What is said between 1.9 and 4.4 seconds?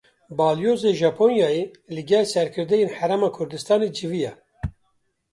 li gel serkirdeyên Herêma Kurdistanê civiya.